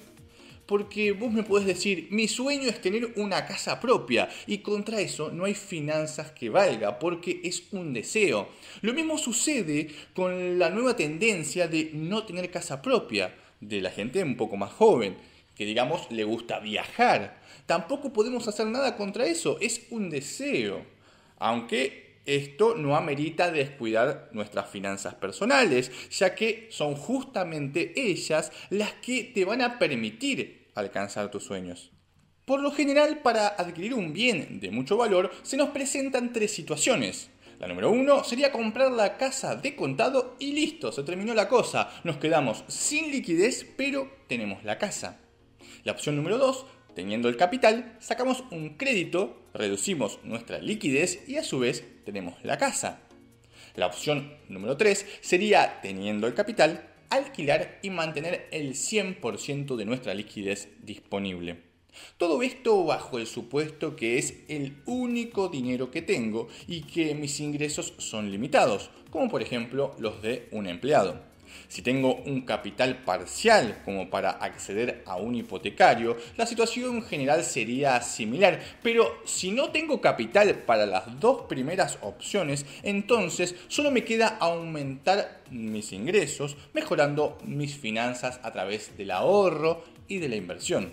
Porque 0.65 1.11
vos 1.11 1.31
me 1.31 1.43
podés 1.43 1.65
decir, 1.65 2.07
mi 2.11 2.27
sueño 2.27 2.69
es 2.69 2.81
tener 2.81 3.13
una 3.17 3.45
casa 3.45 3.79
propia 3.79 4.29
y 4.47 4.59
contra 4.59 5.01
eso 5.01 5.29
no 5.29 5.45
hay 5.45 5.53
finanzas 5.53 6.31
que 6.31 6.49
valga 6.49 6.97
porque 6.97 7.41
es 7.43 7.63
un 7.71 7.93
deseo. 7.93 8.47
Lo 8.81 8.93
mismo 8.93 9.17
sucede 9.17 9.89
con 10.13 10.57
la 10.57 10.69
nueva 10.69 10.95
tendencia 10.95 11.67
de 11.67 11.91
no 11.93 12.23
tener 12.23 12.49
casa 12.49 12.81
propia 12.81 13.35
de 13.59 13.81
la 13.81 13.91
gente 13.91 14.23
un 14.23 14.37
poco 14.37 14.55
más 14.55 14.71
joven, 14.71 15.17
que 15.55 15.65
digamos 15.65 16.09
le 16.09 16.23
gusta 16.23 16.59
viajar. 16.59 17.41
Tampoco 17.65 18.13
podemos 18.13 18.47
hacer 18.47 18.67
nada 18.67 18.95
contra 18.95 19.25
eso, 19.25 19.57
es 19.59 19.87
un 19.89 20.09
deseo. 20.09 20.85
Aunque 21.37 22.00
esto 22.25 22.75
no 22.75 22.95
amerita 22.95 23.51
descuidar 23.51 24.29
nuestras 24.31 24.69
finanzas 24.69 25.15
personales, 25.15 25.91
ya 26.09 26.35
que 26.35 26.67
son 26.71 26.95
justamente 26.95 27.93
ellas 27.95 28.51
las 28.69 28.93
que 28.93 29.23
te 29.23 29.45
van 29.45 29.61
a 29.61 29.79
permitir 29.79 30.71
alcanzar 30.75 31.31
tus 31.31 31.43
sueños. 31.43 31.91
Por 32.45 32.61
lo 32.61 32.71
general, 32.71 33.19
para 33.19 33.47
adquirir 33.47 33.93
un 33.93 34.13
bien 34.13 34.59
de 34.59 34.71
mucho 34.71 34.97
valor, 34.97 35.31
se 35.43 35.57
nos 35.57 35.69
presentan 35.69 36.33
tres 36.33 36.51
situaciones. 36.51 37.29
La 37.59 37.67
número 37.67 37.91
uno 37.91 38.23
sería 38.23 38.51
comprar 38.51 38.91
la 38.91 39.17
casa 39.17 39.55
de 39.55 39.75
contado 39.75 40.35
y 40.39 40.53
listo, 40.53 40.91
se 40.91 41.03
terminó 41.03 41.35
la 41.35 41.47
cosa. 41.47 41.91
Nos 42.03 42.17
quedamos 42.17 42.63
sin 42.67 43.11
liquidez, 43.11 43.67
pero 43.77 44.09
tenemos 44.27 44.63
la 44.63 44.79
casa. 44.79 45.19
La 45.83 45.91
opción 45.91 46.15
número 46.15 46.39
dos 46.39 46.65
Teniendo 46.95 47.29
el 47.29 47.37
capital, 47.37 47.95
sacamos 47.99 48.43
un 48.51 48.75
crédito, 48.75 49.41
reducimos 49.53 50.19
nuestra 50.23 50.59
liquidez 50.59 51.27
y 51.27 51.37
a 51.37 51.43
su 51.43 51.59
vez 51.59 51.85
tenemos 52.03 52.35
la 52.43 52.57
casa. 52.57 53.01
La 53.75 53.87
opción 53.87 54.33
número 54.49 54.75
3 54.75 55.05
sería, 55.21 55.79
teniendo 55.81 56.27
el 56.27 56.33
capital, 56.33 56.89
alquilar 57.09 57.79
y 57.81 57.89
mantener 57.89 58.47
el 58.51 58.73
100% 58.73 59.77
de 59.77 59.85
nuestra 59.85 60.13
liquidez 60.13 60.69
disponible. 60.83 61.61
Todo 62.17 62.41
esto 62.41 62.83
bajo 62.83 63.19
el 63.19 63.27
supuesto 63.27 63.95
que 63.95 64.17
es 64.17 64.43
el 64.47 64.77
único 64.85 65.47
dinero 65.47 65.91
que 65.91 66.01
tengo 66.01 66.47
y 66.67 66.81
que 66.81 67.15
mis 67.15 67.39
ingresos 67.39 67.93
son 67.97 68.31
limitados, 68.31 68.89
como 69.09 69.29
por 69.29 69.41
ejemplo 69.41 69.95
los 69.99 70.21
de 70.21 70.47
un 70.51 70.67
empleado. 70.67 71.30
Si 71.71 71.81
tengo 71.81 72.15
un 72.25 72.41
capital 72.41 72.97
parcial 72.97 73.81
como 73.85 74.09
para 74.09 74.31
acceder 74.31 75.03
a 75.05 75.15
un 75.15 75.35
hipotecario, 75.35 76.17
la 76.35 76.45
situación 76.45 77.01
general 77.01 77.45
sería 77.45 78.01
similar, 78.01 78.59
pero 78.83 79.21
si 79.23 79.51
no 79.51 79.69
tengo 79.69 80.01
capital 80.01 80.53
para 80.65 80.85
las 80.85 81.17
dos 81.21 81.43
primeras 81.43 81.97
opciones, 82.01 82.65
entonces 82.83 83.55
solo 83.69 83.89
me 83.89 84.03
queda 84.03 84.35
aumentar 84.41 85.43
mis 85.49 85.93
ingresos, 85.93 86.57
mejorando 86.73 87.37
mis 87.45 87.77
finanzas 87.77 88.41
a 88.43 88.51
través 88.51 88.97
del 88.97 89.11
ahorro 89.11 89.85
y 90.09 90.17
de 90.17 90.27
la 90.27 90.35
inversión. 90.35 90.91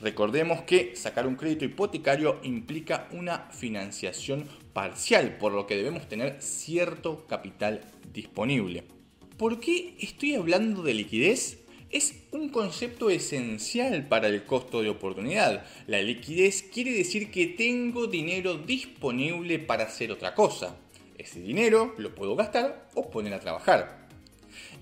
Recordemos 0.00 0.62
que 0.62 0.94
sacar 0.94 1.26
un 1.26 1.34
crédito 1.34 1.64
hipotecario 1.64 2.38
implica 2.44 3.08
una 3.10 3.50
financiación 3.50 4.46
parcial, 4.72 5.38
por 5.38 5.50
lo 5.50 5.66
que 5.66 5.74
debemos 5.74 6.08
tener 6.08 6.40
cierto 6.40 7.26
capital 7.26 7.80
disponible. 8.12 8.93
¿Por 9.38 9.58
qué 9.58 9.96
estoy 9.98 10.36
hablando 10.36 10.84
de 10.84 10.94
liquidez? 10.94 11.58
Es 11.90 12.14
un 12.30 12.50
concepto 12.50 13.10
esencial 13.10 14.06
para 14.06 14.28
el 14.28 14.44
costo 14.44 14.80
de 14.80 14.90
oportunidad. 14.90 15.66
La 15.88 16.00
liquidez 16.00 16.62
quiere 16.62 16.92
decir 16.92 17.32
que 17.32 17.48
tengo 17.48 18.06
dinero 18.06 18.56
disponible 18.58 19.58
para 19.58 19.84
hacer 19.84 20.12
otra 20.12 20.36
cosa. 20.36 20.76
Ese 21.18 21.40
dinero 21.40 21.94
lo 21.98 22.14
puedo 22.14 22.36
gastar 22.36 22.88
o 22.94 23.10
poner 23.10 23.34
a 23.34 23.40
trabajar. 23.40 24.06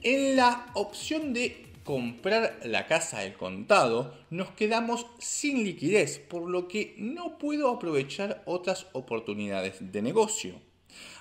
En 0.02 0.36
la 0.36 0.66
opción 0.74 1.32
de 1.32 1.72
comprar 1.82 2.60
la 2.64 2.86
casa 2.86 3.20
al 3.20 3.32
contado, 3.32 4.14
nos 4.28 4.50
quedamos 4.50 5.06
sin 5.18 5.64
liquidez, 5.64 6.18
por 6.18 6.46
lo 6.46 6.68
que 6.68 6.94
no 6.98 7.38
puedo 7.38 7.70
aprovechar 7.70 8.42
otras 8.44 8.86
oportunidades 8.92 9.76
de 9.80 10.02
negocio. 10.02 10.71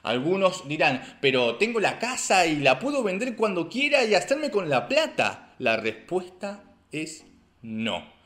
Algunos 0.03 0.67
dirán, 0.67 1.17
pero 1.21 1.57
tengo 1.57 1.79
la 1.79 1.99
casa 1.99 2.45
y 2.45 2.57
la 2.57 2.79
puedo 2.79 3.03
vender 3.03 3.35
cuando 3.35 3.69
quiera 3.69 4.03
y 4.03 4.15
hacerme 4.15 4.49
con 4.51 4.69
la 4.69 4.87
plata. 4.87 5.53
La 5.59 5.77
respuesta 5.77 6.63
es 6.91 7.23
no. 7.61 8.21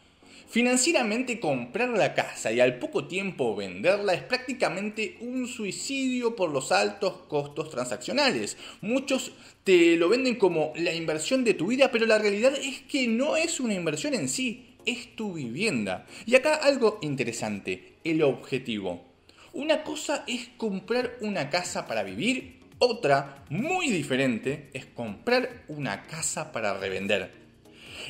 Financieramente 0.47 1.39
comprar 1.39 1.89
la 1.89 2.13
casa 2.13 2.51
y 2.53 2.61
al 2.61 2.79
poco 2.79 3.07
tiempo 3.07 3.55
venderla 3.55 4.13
es 4.13 4.21
prácticamente 4.21 5.17
un 5.19 5.47
suicidio 5.47 6.35
por 6.35 6.49
los 6.49 6.71
altos 6.71 7.23
costos 7.27 7.69
transaccionales. 7.71 8.55
Muchos 8.79 9.33
te 9.63 9.97
lo 9.97 10.07
venden 10.07 10.35
como 10.35 10.71
la 10.75 10.93
inversión 10.93 11.43
de 11.43 11.55
tu 11.55 11.67
vida, 11.67 11.91
pero 11.91 12.05
la 12.05 12.19
realidad 12.19 12.53
es 12.55 12.79
que 12.81 13.07
no 13.07 13.35
es 13.35 13.59
una 13.59 13.73
inversión 13.73 14.13
en 14.13 14.29
sí, 14.29 14.77
es 14.85 15.15
tu 15.15 15.33
vivienda. 15.33 16.05
Y 16.25 16.35
acá 16.35 16.55
algo 16.55 16.99
interesante, 17.01 17.95
el 18.03 18.21
objetivo. 18.23 19.14
Una 19.55 19.83
cosa 19.83 20.25
es 20.27 20.50
comprar 20.57 21.15
una 21.21 21.50
casa 21.50 21.88
para 21.88 22.03
vivir, 22.03 22.59
otra, 22.77 23.45
muy 23.50 23.89
diferente, 23.89 24.69
es 24.74 24.85
comprar 24.85 25.63
una 25.69 26.03
casa 26.03 26.51
para 26.51 26.77
revender. 26.77 27.31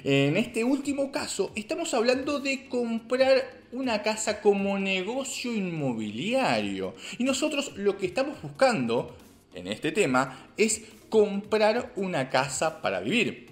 En 0.03 0.37
este 0.37 0.63
último 0.63 1.11
caso, 1.11 1.51
estamos 1.55 1.93
hablando 1.93 2.39
de 2.39 2.67
comprar 2.67 3.43
una 3.73 4.01
casa 4.01 4.41
como 4.41 4.79
negocio 4.79 5.53
inmobiliario. 5.53 6.95
Y 7.19 7.23
nosotros 7.23 7.73
lo 7.75 7.95
que 7.95 8.07
estamos 8.07 8.41
buscando 8.41 9.15
en 9.53 9.67
este 9.67 9.91
tema 9.91 10.49
es 10.57 10.81
comprar 11.09 11.93
una 11.95 12.31
casa 12.31 12.81
para 12.81 13.01
vivir. 13.01 13.44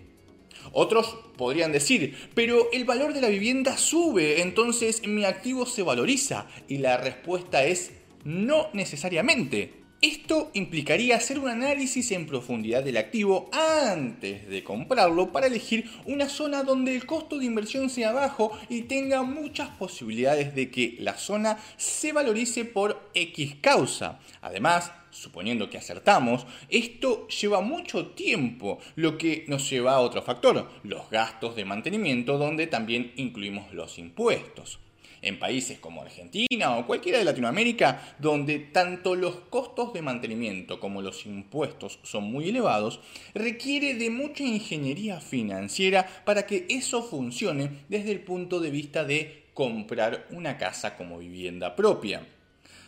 Otros 0.72 1.18
podrían 1.38 1.72
decir, 1.72 2.30
pero 2.34 2.72
el 2.72 2.86
valor 2.86 3.14
de 3.14 3.22
la 3.22 3.28
vivienda 3.28 3.78
sube, 3.78 4.42
entonces 4.42 5.06
mi 5.08 5.26
activo 5.26 5.66
se 5.66 5.84
valoriza. 5.84 6.48
Y 6.68 6.78
la 6.78 6.98
respuesta 6.98 7.64
es 7.66 7.92
no 8.24 8.70
necesariamente. 8.74 9.83
Esto 10.04 10.52
implicaría 10.54 11.16
hacer 11.16 11.40
un 11.40 11.48
análisis 11.48 12.12
en 12.12 12.28
profundidad 12.28 12.84
del 12.84 12.98
activo 12.98 13.50
antes 13.54 14.50
de 14.50 14.62
comprarlo 14.62 15.32
para 15.32 15.48
elegir 15.48 15.90
una 16.04 16.28
zona 16.28 16.64
donde 16.64 16.94
el 16.94 17.06
costo 17.06 17.40
de 17.40 17.46
inversión 17.46 17.90
sea 17.90 18.12
bajo 18.12 18.52
y 18.68 18.82
tenga 18.82 19.24
muchas 19.24 19.70
posibilidades 19.70 20.54
de 20.56 20.70
que 20.70 20.98
la 21.00 21.14
zona 21.14 21.58
se 21.78 22.12
valorice 22.12 22.66
por 22.66 23.12
X 23.14 23.56
causa. 23.62 24.20
Además, 24.42 24.92
suponiendo 25.10 25.70
que 25.70 25.78
acertamos, 25.78 26.46
esto 26.68 27.26
lleva 27.30 27.62
mucho 27.62 28.08
tiempo, 28.08 28.80
lo 28.96 29.18
que 29.18 29.46
nos 29.48 29.70
lleva 29.70 29.94
a 29.94 30.02
otro 30.02 30.22
factor, 30.22 30.70
los 30.84 31.10
gastos 31.12 31.56
de 31.56 31.64
mantenimiento 31.64 32.38
donde 32.38 32.68
también 32.68 33.14
incluimos 33.16 33.74
los 33.74 33.98
impuestos 33.98 34.83
en 35.24 35.40
países 35.40 35.80
como 35.80 36.02
Argentina 36.02 36.78
o 36.78 36.86
cualquiera 36.86 37.18
de 37.18 37.26
Latinoamérica, 37.26 38.16
donde 38.20 38.60
tanto 38.60 39.16
los 39.16 39.36
costos 39.50 39.94
de 39.94 40.02
mantenimiento 40.02 40.80
como 40.80 41.02
los 41.02 41.26
impuestos 41.26 42.00
son 42.04 42.26
muy 42.26 42.50
elevados, 42.50 43.00
requiere 43.34 43.96
de 43.96 44.10
mucha 44.10 44.44
ingeniería 44.44 45.20
financiera 45.20 46.08
para 46.26 46.46
que 46.46 46.68
eso 46.70 47.02
funcione 47.02 47.86
desde 47.90 48.12
el 48.12 48.20
punto 48.20 48.60
de 48.60 48.70
vista 48.70 49.04
de 49.06 49.46
comprar 49.54 50.28
una 50.32 50.58
casa 50.58 50.96
como 50.98 51.20
vivienda 51.20 51.76
propia. 51.76 52.28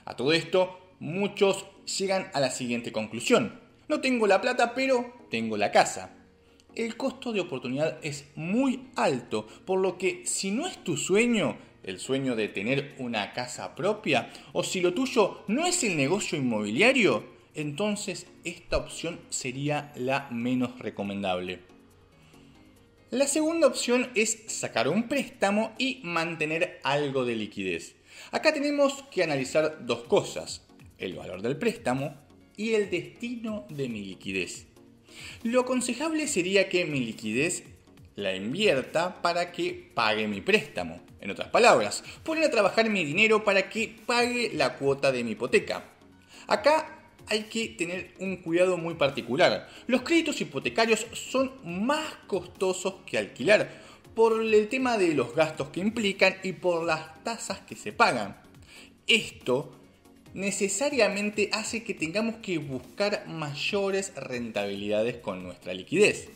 A 0.05 0.15
todo 0.15 0.33
esto, 0.33 0.93
muchos 0.99 1.65
llegan 1.97 2.29
a 2.33 2.39
la 2.39 2.51
siguiente 2.51 2.91
conclusión. 2.91 3.59
No 3.87 4.01
tengo 4.01 4.27
la 4.27 4.41
plata, 4.41 4.73
pero 4.73 5.13
tengo 5.29 5.57
la 5.57 5.71
casa. 5.71 6.11
El 6.75 6.97
costo 6.97 7.31
de 7.31 7.39
oportunidad 7.39 7.99
es 8.03 8.25
muy 8.35 8.89
alto, 8.95 9.47
por 9.65 9.79
lo 9.79 9.97
que 9.97 10.23
si 10.25 10.51
no 10.51 10.67
es 10.67 10.83
tu 10.83 10.97
sueño, 10.97 11.57
el 11.85 11.99
sueño 11.99 12.35
de 12.35 12.49
tener 12.49 12.95
una 12.97 13.31
casa 13.33 13.75
propia, 13.75 14.31
o 14.53 14.63
si 14.63 14.81
lo 14.81 14.93
tuyo 14.93 15.43
no 15.47 15.65
es 15.65 15.83
el 15.83 15.95
negocio 15.95 16.37
inmobiliario, 16.37 17.23
entonces 17.53 18.27
esta 18.43 18.77
opción 18.77 19.19
sería 19.29 19.93
la 19.95 20.27
menos 20.31 20.77
recomendable. 20.79 21.59
La 23.11 23.27
segunda 23.27 23.67
opción 23.67 24.09
es 24.15 24.43
sacar 24.47 24.89
un 24.89 25.07
préstamo 25.07 25.73
y 25.77 26.01
mantener 26.03 26.81
algo 26.83 27.23
de 27.23 27.35
liquidez. 27.35 27.95
Acá 28.31 28.53
tenemos 28.53 29.03
que 29.11 29.23
analizar 29.23 29.85
dos 29.85 30.03
cosas, 30.03 30.67
el 30.97 31.13
valor 31.13 31.41
del 31.41 31.57
préstamo 31.57 32.15
y 32.57 32.73
el 32.73 32.89
destino 32.89 33.65
de 33.69 33.89
mi 33.89 34.03
liquidez. 34.03 34.67
Lo 35.43 35.61
aconsejable 35.61 36.27
sería 36.27 36.67
que 36.67 36.85
mi 36.85 36.99
liquidez 36.99 37.63
la 38.15 38.35
invierta 38.35 39.21
para 39.21 39.51
que 39.51 39.91
pague 39.93 40.27
mi 40.27 40.41
préstamo. 40.41 41.01
En 41.19 41.31
otras 41.31 41.49
palabras, 41.49 42.03
poner 42.23 42.45
a 42.45 42.51
trabajar 42.51 42.89
mi 42.89 43.03
dinero 43.03 43.43
para 43.43 43.69
que 43.69 43.95
pague 44.05 44.51
la 44.53 44.77
cuota 44.77 45.11
de 45.11 45.23
mi 45.23 45.31
hipoteca. 45.31 45.83
Acá 46.47 46.95
hay 47.27 47.43
que 47.43 47.69
tener 47.69 48.13
un 48.19 48.37
cuidado 48.37 48.77
muy 48.77 48.95
particular. 48.95 49.67
Los 49.87 50.03
créditos 50.03 50.39
hipotecarios 50.41 51.07
son 51.13 51.51
más 51.63 52.05
costosos 52.27 52.95
que 53.05 53.17
alquilar 53.17 53.69
por 54.13 54.41
el 54.41 54.69
tema 54.69 54.97
de 54.97 55.13
los 55.13 55.35
gastos 55.35 55.69
que 55.69 55.79
implican 55.79 56.37
y 56.43 56.53
por 56.53 56.85
las 56.85 57.23
tasas 57.23 57.59
que 57.61 57.75
se 57.75 57.91
pagan. 57.91 58.41
Esto 59.07 59.75
necesariamente 60.33 61.49
hace 61.51 61.83
que 61.83 61.93
tengamos 61.93 62.35
que 62.35 62.57
buscar 62.57 63.25
mayores 63.27 64.13
rentabilidades 64.15 65.17
con 65.17 65.43
nuestra 65.43 65.73
liquidez. 65.73 66.29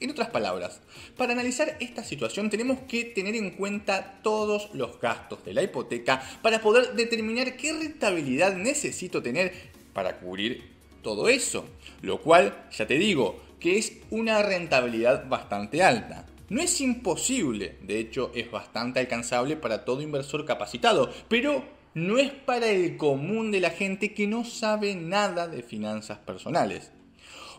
En 0.00 0.10
otras 0.10 0.28
palabras, 0.30 0.80
para 1.16 1.32
analizar 1.32 1.76
esta 1.80 2.02
situación 2.02 2.50
tenemos 2.50 2.80
que 2.88 3.04
tener 3.04 3.36
en 3.36 3.52
cuenta 3.52 4.20
todos 4.22 4.68
los 4.74 5.00
gastos 5.00 5.44
de 5.44 5.54
la 5.54 5.62
hipoteca 5.62 6.22
para 6.42 6.60
poder 6.60 6.94
determinar 6.94 7.56
qué 7.56 7.72
rentabilidad 7.72 8.56
necesito 8.56 9.22
tener 9.22 9.52
para 9.92 10.18
cubrir 10.18 10.74
todo 11.02 11.28
eso. 11.28 11.64
Lo 12.02 12.20
cual, 12.20 12.66
ya 12.72 12.86
te 12.86 12.98
digo, 12.98 13.40
que 13.60 13.78
es 13.78 13.92
una 14.10 14.42
rentabilidad 14.42 15.28
bastante 15.28 15.82
alta. 15.82 16.26
No 16.50 16.60
es 16.60 16.80
imposible, 16.80 17.78
de 17.82 17.98
hecho 17.98 18.30
es 18.34 18.50
bastante 18.50 19.00
alcanzable 19.00 19.56
para 19.56 19.84
todo 19.84 20.02
inversor 20.02 20.44
capacitado, 20.44 21.10
pero 21.28 21.64
no 21.94 22.18
es 22.18 22.32
para 22.32 22.66
el 22.66 22.96
común 22.96 23.50
de 23.52 23.60
la 23.60 23.70
gente 23.70 24.12
que 24.12 24.26
no 24.26 24.44
sabe 24.44 24.94
nada 24.94 25.48
de 25.48 25.62
finanzas 25.62 26.18
personales. 26.18 26.90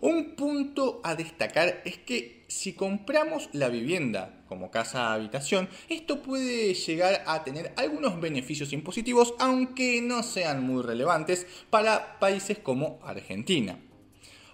Un 0.02 0.36
punto 0.36 1.00
a 1.04 1.16
destacar 1.16 1.82
es 1.86 1.98
que 1.98 2.46
si 2.48 2.74
compramos 2.74 3.50
la 3.54 3.70
vivienda 3.70 4.44
como 4.48 4.70
casa 4.70 5.14
habitación, 5.14 5.70
esto 5.90 6.22
puede 6.22 6.74
llegar 6.74 7.24
a 7.26 7.44
tener 7.44 7.74
algunos 7.78 8.20
beneficios 8.20 8.74
impositivos, 8.74 9.34
aunque 9.40 10.02
no 10.02 10.22
sean 10.22 10.64
muy 10.64 10.84
relevantes 10.84 11.48
para 11.70 12.20
países 12.20 12.60
como 12.60 13.00
Argentina. 13.04 13.80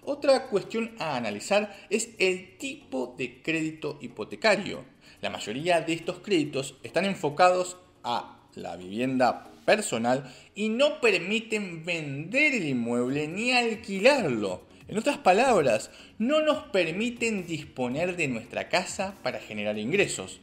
Otra 0.04 0.48
cuestión 0.48 0.96
a 0.98 1.16
analizar 1.16 1.76
es 1.90 2.10
el 2.18 2.56
tipo 2.58 3.14
de 3.16 3.42
crédito 3.42 3.98
hipotecario. 4.00 4.84
La 5.20 5.30
mayoría 5.30 5.80
de 5.80 5.92
estos 5.92 6.18
créditos 6.18 6.76
están 6.82 7.04
enfocados 7.04 7.76
a 8.02 8.40
la 8.54 8.76
vivienda 8.76 9.52
personal 9.64 10.32
y 10.54 10.68
no 10.68 11.00
permiten 11.00 11.84
vender 11.84 12.54
el 12.54 12.68
inmueble 12.68 13.28
ni 13.28 13.52
alquilarlo. 13.52 14.71
En 14.88 14.98
otras 14.98 15.18
palabras, 15.18 15.90
no 16.18 16.42
nos 16.42 16.64
permiten 16.64 17.46
disponer 17.46 18.16
de 18.16 18.28
nuestra 18.28 18.68
casa 18.68 19.14
para 19.22 19.38
generar 19.38 19.78
ingresos. 19.78 20.40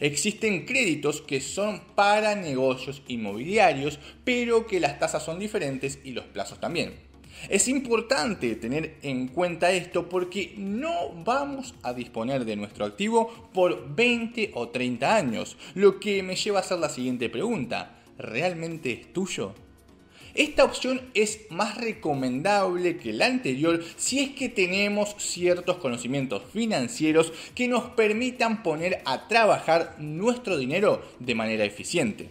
Existen 0.00 0.66
créditos 0.66 1.22
que 1.22 1.40
son 1.40 1.80
para 1.94 2.34
negocios 2.34 3.02
inmobiliarios, 3.08 3.98
pero 4.24 4.66
que 4.66 4.80
las 4.80 4.98
tasas 4.98 5.22
son 5.22 5.38
diferentes 5.38 6.00
y 6.04 6.10
los 6.10 6.24
plazos 6.24 6.60
también. 6.60 7.06
Es 7.48 7.68
importante 7.68 8.56
tener 8.56 8.96
en 9.02 9.28
cuenta 9.28 9.70
esto 9.70 10.08
porque 10.08 10.54
no 10.56 11.10
vamos 11.24 11.74
a 11.82 11.92
disponer 11.92 12.44
de 12.44 12.56
nuestro 12.56 12.84
activo 12.84 13.50
por 13.52 13.94
20 13.94 14.52
o 14.54 14.68
30 14.70 15.16
años, 15.16 15.56
lo 15.74 16.00
que 16.00 16.22
me 16.22 16.34
lleva 16.34 16.58
a 16.58 16.62
hacer 16.62 16.78
la 16.78 16.88
siguiente 16.88 17.28
pregunta. 17.28 18.02
¿Realmente 18.18 18.92
es 18.92 19.12
tuyo? 19.12 19.54
Esta 20.36 20.64
opción 20.64 21.00
es 21.14 21.40
más 21.48 21.78
recomendable 21.78 22.98
que 22.98 23.14
la 23.14 23.24
anterior 23.24 23.82
si 23.96 24.20
es 24.20 24.30
que 24.32 24.50
tenemos 24.50 25.14
ciertos 25.16 25.78
conocimientos 25.78 26.42
financieros 26.52 27.32
que 27.54 27.68
nos 27.68 27.84
permitan 27.84 28.62
poner 28.62 29.00
a 29.06 29.28
trabajar 29.28 29.96
nuestro 29.98 30.58
dinero 30.58 31.02
de 31.20 31.34
manera 31.34 31.64
eficiente. 31.64 32.28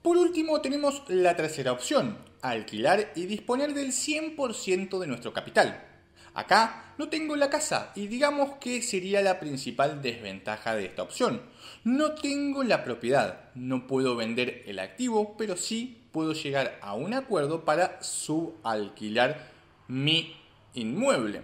Por 0.00 0.16
último 0.16 0.62
tenemos 0.62 1.02
la 1.08 1.36
tercera 1.36 1.72
opción, 1.72 2.16
alquilar 2.40 3.12
y 3.14 3.26
disponer 3.26 3.74
del 3.74 3.88
100% 3.88 4.98
de 4.98 5.06
nuestro 5.06 5.34
capital. 5.34 5.95
Acá 6.36 6.92
no 6.98 7.08
tengo 7.08 7.34
la 7.34 7.48
casa 7.48 7.92
y 7.94 8.08
digamos 8.08 8.56
que 8.60 8.82
sería 8.82 9.22
la 9.22 9.40
principal 9.40 10.02
desventaja 10.02 10.74
de 10.74 10.84
esta 10.84 11.02
opción. 11.02 11.40
No 11.82 12.14
tengo 12.14 12.62
la 12.62 12.84
propiedad, 12.84 13.48
no 13.54 13.86
puedo 13.86 14.16
vender 14.16 14.62
el 14.66 14.78
activo, 14.78 15.34
pero 15.38 15.56
sí 15.56 15.96
puedo 16.12 16.34
llegar 16.34 16.78
a 16.82 16.92
un 16.92 17.14
acuerdo 17.14 17.64
para 17.64 18.02
subalquilar 18.02 19.50
mi 19.88 20.36
inmueble. 20.74 21.40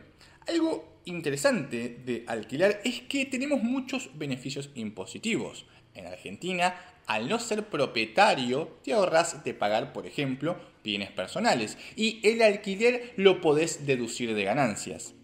Algo 0.46 1.00
interesante 1.07 2.00
de 2.05 2.24
alquilar 2.28 2.83
es 2.85 3.00
que 3.00 3.24
tenemos 3.24 3.62
muchos 3.62 4.11
beneficios 4.18 4.68
impositivos. 4.74 5.64
En 5.94 6.07
Argentina, 6.07 6.74
al 7.06 7.28
no 7.28 7.38
ser 7.38 7.66
propietario, 7.66 8.78
te 8.84 8.92
ahorras 8.92 9.44
de 9.44 9.54
pagar, 9.54 9.92
por 9.92 10.06
ejemplo, 10.06 10.56
bienes 10.84 11.10
personales 11.10 11.78
y 11.96 12.20
el 12.22 12.42
alquiler 12.42 13.12
lo 13.16 13.40
podés 13.40 13.86
deducir 13.86 14.34
de 14.34 14.44
ganancias. 14.44 15.14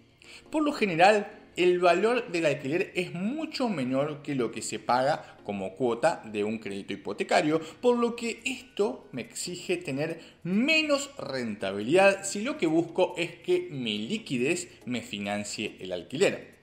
Por 0.50 0.62
lo 0.62 0.72
general, 0.72 1.38
el 1.56 1.80
valor 1.80 2.30
del 2.30 2.46
alquiler 2.46 2.92
es 2.94 3.12
mucho 3.14 3.68
menor 3.68 4.22
que 4.22 4.36
lo 4.36 4.52
que 4.52 4.62
se 4.62 4.78
paga 4.78 5.38
como 5.42 5.74
cuota 5.74 6.22
de 6.24 6.44
un 6.44 6.58
crédito 6.58 6.92
hipotecario, 6.92 7.60
por 7.80 7.98
lo 7.98 8.14
que 8.14 8.40
esto 8.44 9.08
me 9.10 9.22
exige 9.22 9.76
tener 9.76 10.20
menos 10.44 11.10
rentabilidad 11.18 12.22
si 12.24 12.42
lo 12.42 12.58
que 12.58 12.68
busco 12.68 13.14
es 13.16 13.34
que 13.36 13.66
mi 13.72 14.06
liquidez 14.06 14.68
me 14.84 15.02
financie 15.02 15.76
el 15.80 15.90
alquiler. 15.92 16.54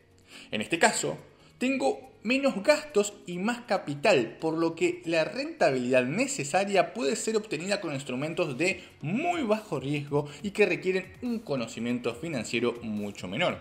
En 0.51 0.61
este 0.61 0.79
caso, 0.79 1.17
tengo 1.57 2.15
menos 2.23 2.63
gastos 2.63 3.13
y 3.27 3.37
más 3.37 3.61
capital, 3.61 4.37
por 4.41 4.57
lo 4.57 4.73
que 4.73 5.03
la 5.05 5.25
rentabilidad 5.25 6.05
necesaria 6.05 6.93
puede 6.93 7.15
ser 7.15 7.37
obtenida 7.37 7.79
con 7.81 7.93
instrumentos 7.93 8.57
de 8.57 8.83
muy 9.01 9.43
bajo 9.43 9.79
riesgo 9.79 10.27
y 10.41 10.49
que 10.49 10.65
requieren 10.65 11.13
un 11.21 11.37
conocimiento 11.37 12.15
financiero 12.15 12.79
mucho 12.81 13.27
menor. 13.27 13.59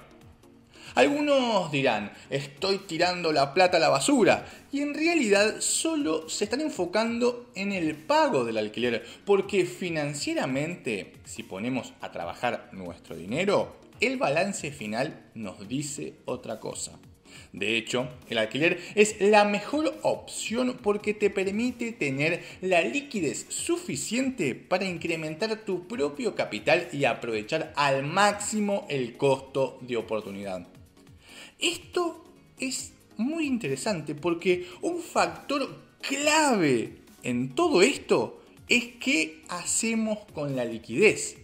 Algunos 0.95 1.73
dirán, 1.73 2.13
estoy 2.31 2.79
tirando 2.79 3.33
la 3.33 3.53
plata 3.53 3.79
a 3.79 3.81
la 3.81 3.89
basura, 3.89 4.47
y 4.71 4.81
en 4.81 4.95
realidad 4.95 5.57
solo 5.61 6.29
se 6.29 6.45
están 6.45 6.61
enfocando 6.61 7.51
en 7.55 7.73
el 7.73 7.97
pago 7.97 8.45
del 8.45 8.59
alquiler, 8.59 9.05
porque 9.25 9.67
financieramente, 9.67 11.15
si 11.25 11.43
ponemos 11.43 11.93
a 12.01 12.13
trabajar 12.13 12.71
nuestro 12.73 13.17
dinero, 13.17 13.77
el 14.01 14.19
balance 14.19 14.71
final 14.71 15.31
nos 15.35 15.69
dice 15.69 16.15
otra 16.27 16.61
cosa. 16.61 16.93
De 17.55 17.77
hecho, 17.77 18.09
el 18.29 18.39
alquiler 18.39 18.81
es 18.97 19.21
la 19.21 19.45
mejor 19.45 19.97
opción 20.03 20.77
porque 20.83 21.15
te 21.15 21.31
permite 21.31 21.93
tener 21.93 22.43
la 22.61 22.83
liquidez 22.83 23.47
suficiente 23.49 24.57
para 24.57 24.87
incrementar 24.87 25.65
tu 25.65 25.87
propio 25.87 26.35
capital 26.35 26.89
y 26.93 27.05
aprovechar 27.05 27.73
al 27.77 28.03
máximo 28.03 28.89
el 28.91 29.17
costo 29.17 29.79
de 29.83 29.97
oportunidad. 29.97 30.67
Esto 31.61 32.25
es 32.59 32.93
muy 33.19 33.47
interesante 33.47 34.17
porque 34.17 34.67
un 34.83 35.01
factor 35.01 35.81
clave 36.01 36.97
en 37.23 37.55
todo 37.55 37.83
esto 37.83 38.43
es 38.69 38.97
qué 38.99 39.45
hacemos 39.49 40.19
con 40.35 40.57
la 40.57 40.65
liquidez. 40.65 41.37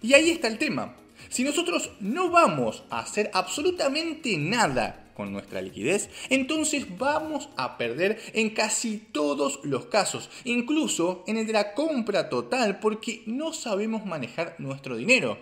Y 0.00 0.14
ahí 0.14 0.30
está 0.30 0.46
el 0.46 0.58
tema. 0.58 0.94
Si 1.28 1.42
nosotros 1.42 1.90
no 1.98 2.30
vamos 2.30 2.84
a 2.88 3.00
hacer 3.00 3.32
absolutamente 3.34 4.36
nada 4.36 5.02
con 5.16 5.32
nuestra 5.32 5.62
liquidez, 5.62 6.10
entonces 6.28 6.98
vamos 6.98 7.48
a 7.56 7.78
perder 7.78 8.20
en 8.34 8.50
casi 8.50 8.98
todos 8.98 9.60
los 9.64 9.86
casos, 9.86 10.30
incluso 10.44 11.24
en 11.26 11.38
el 11.38 11.46
de 11.46 11.54
la 11.54 11.74
compra 11.74 12.28
total, 12.28 12.78
porque 12.80 13.22
no 13.26 13.52
sabemos 13.52 14.04
manejar 14.04 14.56
nuestro 14.58 14.96
dinero. 14.96 15.38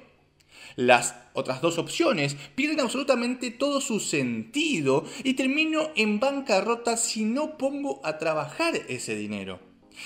Las 0.76 1.14
otras 1.34 1.60
dos 1.60 1.78
opciones 1.78 2.36
pierden 2.54 2.80
absolutamente 2.80 3.50
todo 3.50 3.80
su 3.80 4.00
sentido 4.00 5.04
y 5.22 5.34
termino 5.34 5.90
en 5.94 6.20
bancarrota 6.20 6.96
si 6.96 7.24
no 7.24 7.58
pongo 7.58 8.00
a 8.04 8.18
trabajar 8.18 8.74
ese 8.88 9.14
dinero. 9.14 9.60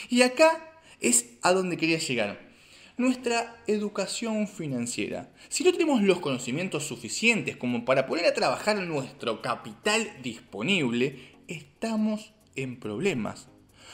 Y 0.08 0.22
acá 0.22 0.80
es 1.00 1.36
a 1.42 1.52
donde 1.52 1.76
quería 1.76 1.98
llegar. 1.98 2.47
Nuestra 2.98 3.62
educación 3.68 4.48
financiera. 4.48 5.30
Si 5.48 5.62
no 5.62 5.70
tenemos 5.70 6.02
los 6.02 6.18
conocimientos 6.18 6.84
suficientes 6.84 7.56
como 7.56 7.84
para 7.84 8.06
poner 8.06 8.26
a 8.26 8.34
trabajar 8.34 8.76
nuestro 8.82 9.40
capital 9.40 10.10
disponible, 10.20 11.36
estamos 11.46 12.32
en 12.56 12.80
problemas. 12.80 13.46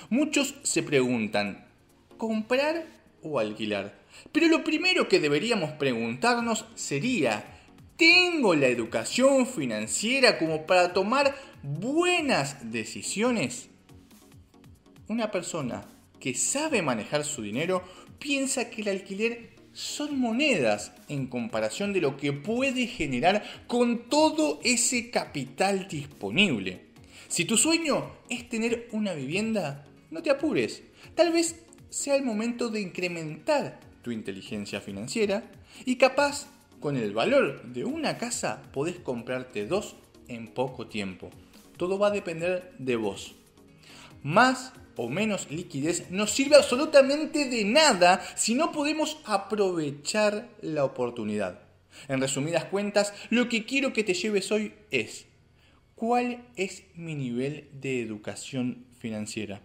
Muchos 0.08 0.54
se 0.62 0.82
preguntan, 0.82 1.66
¿comprar 2.16 2.86
o 3.22 3.38
alquilar. 3.38 4.00
Pero 4.32 4.48
lo 4.48 4.64
primero 4.64 5.06
que 5.06 5.20
deberíamos 5.20 5.72
preguntarnos 5.72 6.64
sería, 6.74 7.44
¿tengo 7.98 8.54
la 8.54 8.68
educación 8.68 9.46
financiera 9.46 10.38
como 10.38 10.64
para 10.64 10.94
tomar 10.94 11.36
buenas 11.62 12.72
decisiones? 12.72 13.68
Una 15.08 15.30
persona 15.30 15.84
que 16.24 16.32
sabe 16.32 16.80
manejar 16.80 17.22
su 17.22 17.42
dinero 17.42 17.82
piensa 18.18 18.70
que 18.70 18.82
el 18.82 18.88
alquiler 18.88 19.54
son 19.72 20.18
monedas 20.18 20.92
en 21.08 21.26
comparación 21.26 21.92
de 21.92 22.00
lo 22.00 22.16
que 22.16 22.32
puede 22.32 22.86
generar 22.86 23.42
con 23.66 24.08
todo 24.08 24.60
ese 24.62 25.10
capital 25.10 25.88
disponible. 25.88 26.86
Si 27.28 27.44
tu 27.44 27.56
sueño 27.56 28.12
es 28.30 28.48
tener 28.48 28.88
una 28.92 29.14
vivienda, 29.14 29.84
no 30.10 30.22
te 30.22 30.30
apures. 30.30 30.82
Tal 31.16 31.32
vez 31.32 31.64
sea 31.90 32.14
el 32.14 32.22
momento 32.22 32.68
de 32.68 32.80
incrementar 32.80 33.80
tu 34.02 34.12
inteligencia 34.12 34.80
financiera 34.80 35.50
y 35.84 35.96
capaz 35.96 36.46
con 36.78 36.96
el 36.96 37.12
valor 37.12 37.62
de 37.72 37.84
una 37.84 38.18
casa 38.18 38.62
podés 38.72 38.96
comprarte 38.96 39.66
dos 39.66 39.96
en 40.28 40.48
poco 40.48 40.86
tiempo. 40.86 41.30
Todo 41.76 41.98
va 41.98 42.08
a 42.08 42.12
depender 42.12 42.72
de 42.78 42.96
vos. 42.96 43.34
Más 44.22 44.72
o 44.96 45.08
menos 45.08 45.50
liquidez 45.50 46.10
nos 46.10 46.30
sirve 46.30 46.56
absolutamente 46.56 47.48
de 47.48 47.64
nada 47.64 48.24
si 48.36 48.54
no 48.54 48.72
podemos 48.72 49.18
aprovechar 49.24 50.48
la 50.60 50.84
oportunidad. 50.84 51.60
En 52.08 52.20
resumidas 52.20 52.64
cuentas, 52.64 53.12
lo 53.30 53.48
que 53.48 53.64
quiero 53.64 53.92
que 53.92 54.04
te 54.04 54.14
lleves 54.14 54.50
hoy 54.50 54.74
es, 54.90 55.26
¿cuál 55.94 56.44
es 56.56 56.84
mi 56.94 57.14
nivel 57.14 57.68
de 57.72 58.02
educación 58.02 58.86
financiera? 58.98 59.60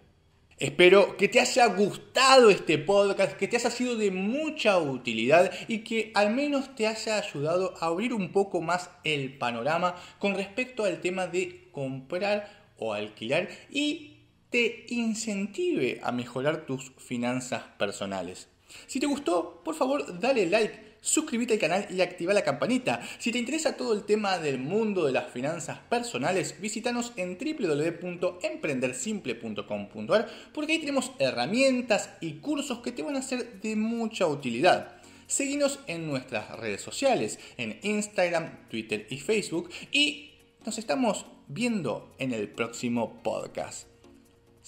Espero 0.60 1.16
que 1.16 1.26
te 1.26 1.40
haya 1.40 1.64
gustado 1.68 2.50
este 2.50 2.76
podcast, 2.76 3.32
que 3.38 3.48
te 3.48 3.56
haya 3.56 3.70
sido 3.70 3.96
de 3.96 4.10
mucha 4.10 4.78
utilidad 4.78 5.50
y 5.68 5.78
que 5.78 6.12
al 6.14 6.34
menos 6.34 6.74
te 6.74 6.86
haya 6.86 7.16
ayudado 7.16 7.74
a 7.80 7.86
abrir 7.86 8.12
un 8.12 8.30
poco 8.30 8.60
más 8.60 8.90
el 9.02 9.38
panorama 9.38 9.96
con 10.18 10.34
respecto 10.34 10.84
al 10.84 11.00
tema 11.00 11.26
de 11.26 11.70
comprar 11.72 12.74
o 12.76 12.92
alquilar 12.92 13.48
y 13.70 14.19
te 14.50 14.86
incentive 14.88 16.00
a 16.02 16.12
mejorar 16.12 16.66
tus 16.66 16.92
finanzas 16.98 17.62
personales. 17.78 18.48
Si 18.86 19.00
te 19.00 19.06
gustó, 19.06 19.62
por 19.64 19.74
favor 19.74 20.20
dale 20.20 20.46
like, 20.46 20.90
suscríbete 21.00 21.54
al 21.54 21.58
canal 21.58 21.88
y 21.90 22.00
activa 22.00 22.32
la 22.34 22.44
campanita. 22.44 23.00
Si 23.18 23.32
te 23.32 23.38
interesa 23.38 23.76
todo 23.76 23.94
el 23.94 24.04
tema 24.04 24.38
del 24.38 24.58
mundo 24.58 25.06
de 25.06 25.12
las 25.12 25.32
finanzas 25.32 25.78
personales, 25.88 26.60
visítanos 26.60 27.12
en 27.16 27.38
www.emprendersimple.com.ar 27.38 30.28
porque 30.52 30.72
ahí 30.72 30.78
tenemos 30.78 31.10
herramientas 31.18 32.10
y 32.20 32.34
cursos 32.34 32.78
que 32.80 32.92
te 32.92 33.02
van 33.02 33.16
a 33.16 33.22
ser 33.22 33.60
de 33.60 33.74
mucha 33.76 34.26
utilidad. 34.26 34.96
Seguinos 35.26 35.80
en 35.86 36.06
nuestras 36.08 36.58
redes 36.58 36.80
sociales, 36.80 37.38
en 37.56 37.78
Instagram, 37.82 38.68
Twitter 38.68 39.06
y 39.10 39.18
Facebook 39.18 39.70
y 39.92 40.30
nos 40.66 40.78
estamos 40.78 41.26
viendo 41.46 42.12
en 42.18 42.32
el 42.32 42.48
próximo 42.48 43.22
podcast. 43.22 43.89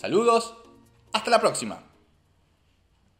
Saludos, 0.02 0.56
hasta 1.12 1.30
la 1.30 1.40
próxima. 1.40 1.91